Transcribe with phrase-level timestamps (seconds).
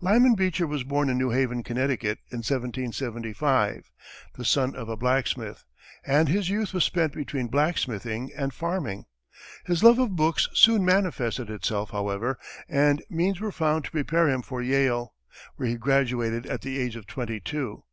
[0.00, 3.90] Lyman Beecher was born in New Haven, Connecticut, in 1775,
[4.34, 5.66] the son of a blacksmith,
[6.06, 9.04] and his youth was spent between blacksmithing and farming.
[9.66, 12.38] His love of books soon manifested itself, however,
[12.70, 15.12] and means were found to prepare him for Yale,
[15.56, 17.84] where he graduated at the age of twenty two.